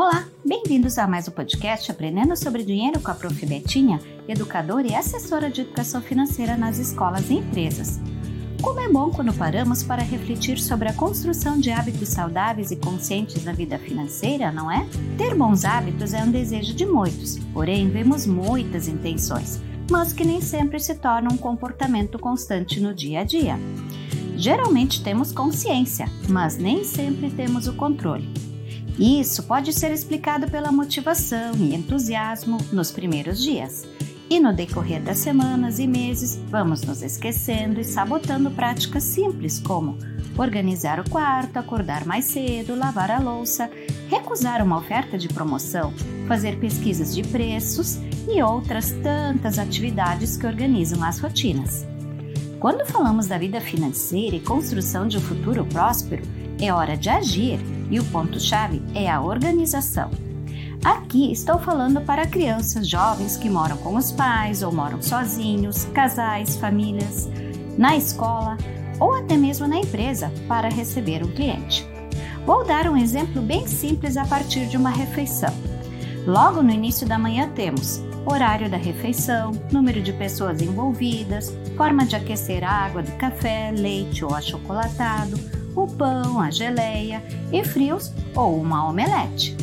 Olá, 0.00 0.28
bem-vindos 0.46 0.96
a 0.96 1.08
mais 1.08 1.26
um 1.26 1.32
podcast 1.32 1.90
Aprendendo 1.90 2.36
sobre 2.36 2.62
Dinheiro 2.62 3.00
com 3.00 3.10
a 3.10 3.14
Prof. 3.14 3.44
Betinha, 3.44 3.98
educadora 4.28 4.86
e 4.86 4.94
assessora 4.94 5.50
de 5.50 5.62
educação 5.62 6.00
financeira 6.00 6.56
nas 6.56 6.78
escolas 6.78 7.28
e 7.28 7.34
empresas. 7.34 7.98
Como 8.62 8.78
é 8.78 8.88
bom 8.88 9.10
quando 9.10 9.32
paramos 9.32 9.82
para 9.82 10.00
refletir 10.00 10.56
sobre 10.60 10.88
a 10.88 10.92
construção 10.92 11.58
de 11.58 11.72
hábitos 11.72 12.10
saudáveis 12.10 12.70
e 12.70 12.76
conscientes 12.76 13.44
na 13.44 13.50
vida 13.52 13.76
financeira, 13.76 14.52
não 14.52 14.70
é? 14.70 14.86
Ter 15.16 15.34
bons 15.34 15.64
hábitos 15.64 16.14
é 16.14 16.22
um 16.22 16.30
desejo 16.30 16.74
de 16.74 16.86
muitos, 16.86 17.36
porém 17.52 17.90
vemos 17.90 18.24
muitas 18.24 18.86
intenções, 18.86 19.60
mas 19.90 20.12
que 20.12 20.24
nem 20.24 20.40
sempre 20.40 20.78
se 20.78 20.94
tornam 20.94 21.32
um 21.32 21.36
comportamento 21.36 22.20
constante 22.20 22.78
no 22.78 22.94
dia 22.94 23.22
a 23.22 23.24
dia. 23.24 23.58
Geralmente 24.36 25.02
temos 25.02 25.32
consciência, 25.32 26.08
mas 26.28 26.56
nem 26.56 26.84
sempre 26.84 27.32
temos 27.32 27.66
o 27.66 27.72
controle. 27.72 28.32
Isso 28.98 29.44
pode 29.44 29.72
ser 29.72 29.92
explicado 29.92 30.50
pela 30.50 30.72
motivação 30.72 31.52
e 31.54 31.72
entusiasmo 31.72 32.58
nos 32.72 32.90
primeiros 32.90 33.40
dias. 33.40 33.86
E 34.28 34.40
no 34.40 34.52
decorrer 34.52 35.00
das 35.00 35.18
semanas 35.18 35.78
e 35.78 35.86
meses, 35.86 36.36
vamos 36.50 36.82
nos 36.82 37.00
esquecendo 37.00 37.80
e 37.80 37.84
sabotando 37.84 38.50
práticas 38.50 39.04
simples 39.04 39.60
como 39.60 39.96
organizar 40.36 40.98
o 40.98 41.08
quarto, 41.08 41.58
acordar 41.58 42.04
mais 42.04 42.24
cedo, 42.24 42.74
lavar 42.74 43.10
a 43.10 43.20
louça, 43.20 43.70
recusar 44.08 44.62
uma 44.62 44.78
oferta 44.78 45.16
de 45.16 45.28
promoção, 45.28 45.94
fazer 46.26 46.58
pesquisas 46.58 47.14
de 47.14 47.22
preços 47.22 47.98
e 48.28 48.42
outras 48.42 48.90
tantas 49.02 49.60
atividades 49.60 50.36
que 50.36 50.46
organizam 50.46 51.02
as 51.04 51.20
rotinas. 51.20 51.86
Quando 52.58 52.84
falamos 52.84 53.28
da 53.28 53.38
vida 53.38 53.60
financeira 53.60 54.34
e 54.34 54.40
construção 54.40 55.06
de 55.06 55.18
um 55.18 55.20
futuro 55.20 55.64
próspero, 55.66 56.24
é 56.60 56.72
hora 56.72 56.96
de 56.96 57.08
agir 57.08 57.60
e 57.90 57.98
o 57.98 58.04
ponto-chave 58.04 58.82
é 58.94 59.10
a 59.10 59.20
organização. 59.20 60.10
Aqui 60.84 61.32
estou 61.32 61.58
falando 61.58 62.00
para 62.00 62.26
crianças, 62.26 62.88
jovens 62.88 63.36
que 63.36 63.50
moram 63.50 63.76
com 63.78 63.96
os 63.96 64.12
pais 64.12 64.62
ou 64.62 64.72
moram 64.72 65.02
sozinhos, 65.02 65.84
casais, 65.86 66.56
famílias, 66.56 67.28
na 67.76 67.96
escola 67.96 68.56
ou 69.00 69.14
até 69.14 69.36
mesmo 69.36 69.66
na 69.66 69.78
empresa 69.78 70.32
para 70.46 70.68
receber 70.68 71.24
um 71.24 71.30
cliente. 71.32 71.86
Vou 72.46 72.64
dar 72.64 72.88
um 72.88 72.96
exemplo 72.96 73.42
bem 73.42 73.66
simples 73.66 74.16
a 74.16 74.24
partir 74.24 74.66
de 74.66 74.76
uma 74.76 74.90
refeição. 74.90 75.52
Logo 76.26 76.62
no 76.62 76.70
início 76.70 77.06
da 77.06 77.18
manhã 77.18 77.50
temos 77.54 78.02
horário 78.24 78.70
da 78.70 78.76
refeição, 78.76 79.52
número 79.72 80.00
de 80.00 80.12
pessoas 80.12 80.60
envolvidas, 80.60 81.52
forma 81.76 82.04
de 82.04 82.16
aquecer 82.16 82.62
a 82.62 82.70
água 82.70 83.02
do 83.02 83.12
café, 83.12 83.72
leite 83.72 84.24
ou 84.24 84.34
achocolatado, 84.34 85.38
o 85.84 85.86
pão, 85.86 86.40
a 86.40 86.50
geleia 86.50 87.22
e 87.52 87.64
frios 87.64 88.12
ou 88.34 88.60
uma 88.60 88.88
omelete. 88.88 89.56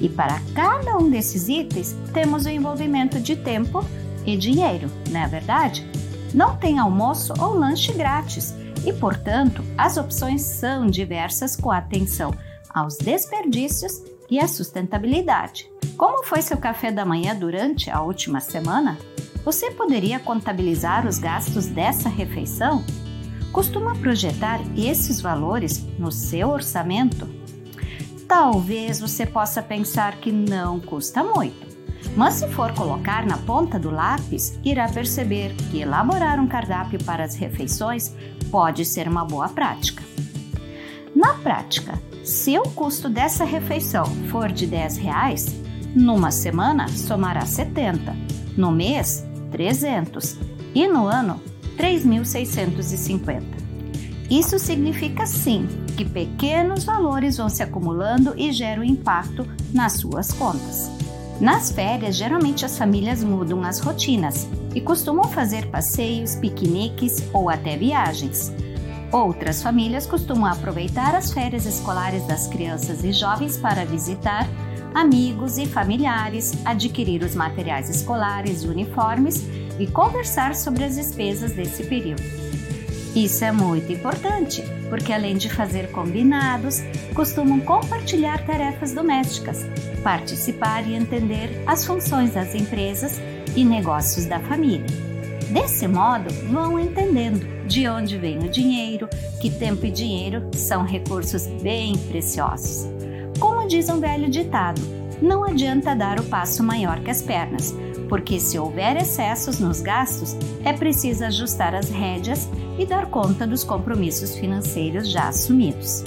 E 0.00 0.08
para 0.08 0.40
cada 0.54 0.96
um 0.96 1.10
desses 1.10 1.48
itens 1.48 1.96
temos 2.12 2.46
o 2.46 2.48
envolvimento 2.48 3.20
de 3.20 3.36
tempo 3.36 3.84
e 4.24 4.36
dinheiro, 4.36 4.90
não 5.10 5.20
é 5.20 5.28
verdade? 5.28 5.86
Não 6.32 6.56
tem 6.56 6.78
almoço 6.78 7.34
ou 7.38 7.54
lanche 7.54 7.92
grátis 7.92 8.54
e, 8.84 8.92
portanto, 8.92 9.62
as 9.76 9.96
opções 9.96 10.42
são 10.42 10.86
diversas 10.86 11.56
com 11.56 11.70
atenção 11.70 12.32
aos 12.72 12.96
desperdícios 12.96 14.02
e 14.30 14.38
à 14.38 14.46
sustentabilidade. 14.46 15.68
Como 15.96 16.24
foi 16.24 16.40
seu 16.40 16.56
café 16.56 16.90
da 16.90 17.04
manhã 17.04 17.34
durante 17.34 17.90
a 17.90 18.00
última 18.00 18.40
semana? 18.40 18.96
Você 19.44 19.70
poderia 19.70 20.18
contabilizar 20.18 21.06
os 21.06 21.18
gastos 21.18 21.66
dessa 21.66 22.08
refeição? 22.08 22.84
Costuma 23.52 23.96
projetar 23.96 24.60
esses 24.76 25.20
valores 25.20 25.84
no 25.98 26.12
seu 26.12 26.50
orçamento? 26.50 27.28
Talvez 28.28 29.00
você 29.00 29.26
possa 29.26 29.60
pensar 29.60 30.16
que 30.16 30.30
não 30.30 30.78
custa 30.78 31.24
muito, 31.24 31.66
mas 32.16 32.34
se 32.34 32.48
for 32.48 32.72
colocar 32.74 33.26
na 33.26 33.36
ponta 33.38 33.76
do 33.76 33.90
lápis, 33.90 34.56
irá 34.64 34.88
perceber 34.88 35.52
que 35.70 35.80
elaborar 35.80 36.38
um 36.38 36.46
cardápio 36.46 37.02
para 37.04 37.24
as 37.24 37.34
refeições 37.34 38.14
pode 38.52 38.84
ser 38.84 39.08
uma 39.08 39.24
boa 39.24 39.48
prática. 39.48 40.02
Na 41.14 41.34
prática, 41.34 42.00
se 42.22 42.56
o 42.56 42.62
custo 42.62 43.08
dessa 43.08 43.44
refeição 43.44 44.06
for 44.30 44.52
de 44.52 44.64
10 44.64 44.96
reais, 44.98 45.60
numa 45.92 46.30
semana 46.30 46.86
somará 46.86 47.44
70, 47.44 48.14
no 48.56 48.70
mês 48.70 49.24
300 49.50 50.36
e 50.72 50.86
no 50.86 51.06
ano 51.06 51.49
3.650. 51.80 53.42
Isso 54.30 54.58
significa 54.58 55.26
sim 55.26 55.66
que 55.96 56.04
pequenos 56.04 56.84
valores 56.84 57.38
vão 57.38 57.48
se 57.48 57.62
acumulando 57.62 58.34
e 58.36 58.52
geram 58.52 58.84
impacto 58.84 59.46
nas 59.72 59.94
suas 59.94 60.30
contas. 60.30 60.90
Nas 61.40 61.72
férias, 61.72 62.16
geralmente 62.16 62.66
as 62.66 62.76
famílias 62.76 63.24
mudam 63.24 63.64
as 63.64 63.80
rotinas 63.80 64.46
e 64.74 64.80
costumam 64.80 65.24
fazer 65.24 65.70
passeios, 65.70 66.36
piqueniques 66.36 67.24
ou 67.32 67.48
até 67.48 67.78
viagens. 67.78 68.52
Outras 69.10 69.62
famílias 69.62 70.06
costumam 70.06 70.52
aproveitar 70.52 71.14
as 71.14 71.32
férias 71.32 71.64
escolares 71.64 72.26
das 72.26 72.46
crianças 72.46 73.02
e 73.02 73.10
jovens 73.10 73.56
para 73.56 73.86
visitar 73.86 74.46
amigos 74.94 75.56
e 75.56 75.66
familiares, 75.66 76.52
adquirir 76.64 77.22
os 77.22 77.34
materiais 77.34 77.88
escolares 77.88 78.64
e 78.64 78.68
uniformes 78.68 79.42
e 79.80 79.86
conversar 79.86 80.54
sobre 80.54 80.84
as 80.84 80.94
despesas 80.94 81.52
desse 81.52 81.84
período. 81.84 82.22
Isso 83.14 83.44
é 83.44 83.50
muito 83.50 83.92
importante, 83.92 84.62
porque 84.88 85.12
além 85.12 85.36
de 85.36 85.48
fazer 85.50 85.90
combinados, 85.90 86.80
costumam 87.14 87.58
compartilhar 87.58 88.46
tarefas 88.46 88.92
domésticas, 88.92 89.66
participar 90.04 90.86
e 90.86 90.94
entender 90.94 91.50
as 91.66 91.84
funções 91.84 92.34
das 92.34 92.54
empresas 92.54 93.20
e 93.56 93.64
negócios 93.64 94.26
da 94.26 94.38
família. 94.38 94.86
Desse 95.50 95.88
modo, 95.88 96.32
vão 96.48 96.78
entendendo 96.78 97.44
de 97.66 97.88
onde 97.88 98.16
vem 98.16 98.38
o 98.38 98.48
dinheiro, 98.48 99.08
que 99.40 99.50
tempo 99.50 99.84
e 99.84 99.90
dinheiro 99.90 100.48
são 100.54 100.84
recursos 100.84 101.46
bem 101.60 101.98
preciosos. 101.98 102.86
Como 103.40 103.66
diz 103.66 103.88
um 103.88 103.98
velho 103.98 104.28
ditado, 104.28 104.80
não 105.20 105.44
adianta 105.44 105.94
dar 105.96 106.20
o 106.20 106.24
passo 106.24 106.62
maior 106.62 107.00
que 107.00 107.10
as 107.10 107.20
pernas, 107.20 107.74
porque 108.10 108.40
se 108.40 108.58
houver 108.58 108.96
excessos 108.96 109.60
nos 109.60 109.80
gastos, 109.80 110.36
é 110.64 110.72
preciso 110.72 111.24
ajustar 111.24 111.76
as 111.76 111.88
rédeas 111.88 112.48
e 112.76 112.84
dar 112.84 113.06
conta 113.06 113.46
dos 113.46 113.62
compromissos 113.62 114.36
financeiros 114.36 115.08
já 115.08 115.28
assumidos. 115.28 116.02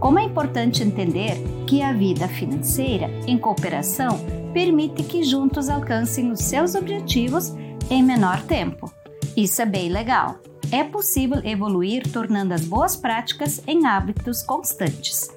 Como 0.00 0.18
é 0.18 0.24
importante 0.24 0.82
entender 0.82 1.36
que 1.64 1.80
a 1.80 1.92
vida 1.92 2.26
financeira 2.26 3.08
em 3.24 3.38
cooperação 3.38 4.18
permite 4.52 5.04
que 5.04 5.22
juntos 5.22 5.68
alcancem 5.68 6.30
os 6.32 6.40
seus 6.40 6.74
objetivos 6.74 7.54
em 7.88 8.02
menor 8.02 8.42
tempo. 8.42 8.92
Isso 9.36 9.62
é 9.62 9.66
bem 9.66 9.88
legal. 9.90 10.40
É 10.72 10.82
possível 10.82 11.40
evoluir 11.44 12.10
tornando 12.12 12.52
as 12.52 12.64
boas 12.64 12.96
práticas 12.96 13.62
em 13.64 13.86
hábitos 13.86 14.42
constantes. 14.42 15.30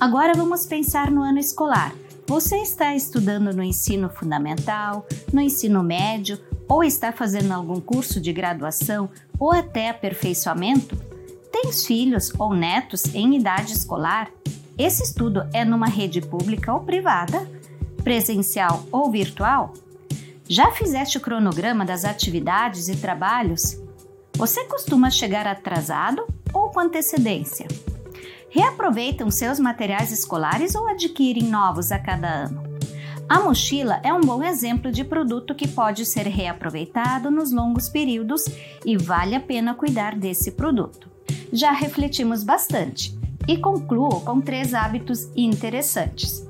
Agora 0.00 0.32
vamos 0.34 0.64
pensar 0.64 1.10
no 1.10 1.22
ano 1.22 1.38
escolar. 1.38 1.94
Você 2.26 2.56
está 2.56 2.94
estudando 2.94 3.54
no 3.54 3.62
ensino 3.62 4.08
fundamental, 4.08 5.06
no 5.32 5.40
ensino 5.40 5.82
médio 5.82 6.38
ou 6.66 6.82
está 6.82 7.12
fazendo 7.12 7.52
algum 7.52 7.80
curso 7.80 8.18
de 8.18 8.32
graduação 8.32 9.10
ou 9.38 9.52
até 9.52 9.90
aperfeiçoamento? 9.90 10.96
Tens 11.52 11.84
filhos 11.84 12.32
ou 12.38 12.54
netos 12.54 13.14
em 13.14 13.36
idade 13.36 13.72
escolar? 13.72 14.30
Esse 14.76 15.02
estudo 15.02 15.46
é 15.52 15.64
numa 15.64 15.86
rede 15.86 16.22
pública 16.22 16.72
ou 16.72 16.80
privada? 16.80 17.46
Presencial 18.02 18.84
ou 18.90 19.10
virtual? 19.10 19.74
Já 20.48 20.72
fizeste 20.72 21.18
o 21.18 21.20
cronograma 21.20 21.84
das 21.84 22.04
atividades 22.04 22.88
e 22.88 22.96
trabalhos? 22.96 23.78
Você 24.36 24.64
costuma 24.64 25.10
chegar 25.10 25.46
atrasado 25.46 26.26
ou 26.52 26.70
com 26.70 26.80
antecedência? 26.80 27.68
Reaproveitam 28.54 29.32
seus 29.32 29.58
materiais 29.58 30.12
escolares 30.12 30.76
ou 30.76 30.86
adquirem 30.86 31.42
novos 31.42 31.90
a 31.90 31.98
cada 31.98 32.28
ano? 32.28 32.62
A 33.28 33.40
mochila 33.40 33.98
é 34.04 34.14
um 34.14 34.20
bom 34.20 34.44
exemplo 34.44 34.92
de 34.92 35.02
produto 35.02 35.56
que 35.56 35.66
pode 35.66 36.06
ser 36.06 36.28
reaproveitado 36.28 37.32
nos 37.32 37.50
longos 37.50 37.88
períodos 37.88 38.44
e 38.86 38.96
vale 38.96 39.34
a 39.34 39.40
pena 39.40 39.74
cuidar 39.74 40.14
desse 40.14 40.52
produto. 40.52 41.10
Já 41.52 41.72
refletimos 41.72 42.44
bastante 42.44 43.18
e 43.48 43.56
concluo 43.56 44.20
com 44.20 44.40
três 44.40 44.72
hábitos 44.72 45.28
interessantes. 45.34 46.46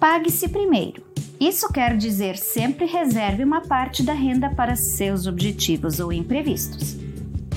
Pague-se 0.00 0.48
primeiro. 0.48 1.04
Isso 1.38 1.70
quer 1.70 1.98
dizer 1.98 2.38
sempre 2.38 2.86
reserve 2.86 3.44
uma 3.44 3.60
parte 3.60 4.02
da 4.02 4.14
renda 4.14 4.48
para 4.48 4.74
seus 4.74 5.26
objetivos 5.26 6.00
ou 6.00 6.10
imprevistos. 6.10 6.96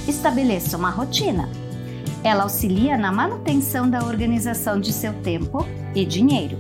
Estabeleça 0.06 0.76
uma 0.76 0.90
rotina. 0.90 1.48
Ela 2.24 2.44
auxilia 2.44 2.98
na 2.98 3.12
manutenção 3.12 3.90
da 3.90 4.04
organização 4.04 4.80
de 4.80 4.92
seu 4.92 5.14
tempo 5.22 5.66
e 5.96 6.06
dinheiro. 6.06 6.58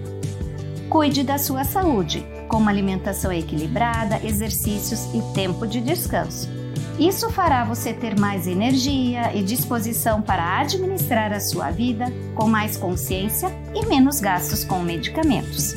Cuide 0.89 1.23
da 1.23 1.37
sua 1.37 1.63
saúde, 1.63 2.25
com 2.47 2.57
uma 2.57 2.71
alimentação 2.71 3.31
equilibrada, 3.31 4.19
exercícios 4.23 5.07
e 5.13 5.21
tempo 5.33 5.67
de 5.67 5.81
descanso. 5.81 6.49
Isso 6.97 7.29
fará 7.29 7.63
você 7.63 7.93
ter 7.93 8.19
mais 8.19 8.47
energia 8.47 9.33
e 9.33 9.41
disposição 9.41 10.21
para 10.21 10.59
administrar 10.59 11.31
a 11.31 11.39
sua 11.39 11.71
vida 11.71 12.05
com 12.35 12.47
mais 12.47 12.75
consciência 12.75 13.49
e 13.73 13.85
menos 13.85 14.19
gastos 14.19 14.65
com 14.65 14.79
medicamentos. 14.79 15.75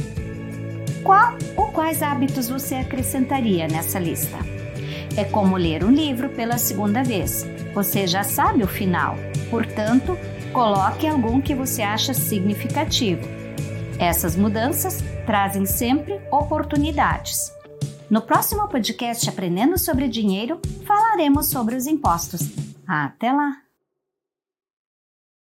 Qual 1.05 1.37
ou 1.57 1.71
quais 1.73 2.03
hábitos 2.03 2.49
você 2.49 2.77
acrescentaria 2.77 3.69
nessa 3.69 3.99
lista? 3.99 4.52
É 5.17 5.25
como 5.25 5.57
ler 5.57 5.85
um 5.85 5.91
livro 5.91 6.31
pela 6.31 6.57
segunda 6.57 7.03
vez. 7.03 7.45
Você 7.75 8.07
já 8.07 8.23
sabe 8.25 8.63
o 8.63 8.69
final, 8.69 9.17
portanto, 9.51 10.17
coloque 10.53 11.07
algum 11.07 11.41
que 11.41 11.55
você 11.55 11.83
acha 11.83 12.15
significativo. 12.15 13.23
Essas 13.99 14.37
mudanças 14.37 15.03
trazem 15.27 15.67
sempre 15.67 16.21
oportunidades. 16.31 17.53
No 18.09 18.23
próximo 18.23 18.67
podcast 18.69 19.29
Aprendendo 19.29 19.79
sobre 19.79 20.09
Dinheiro, 20.09 20.61
falaremos 20.87 21.51
sobre 21.51 21.77
os 21.77 21.87
impostos. 21.87 22.51
Até 22.87 23.33
lá! 23.33 23.72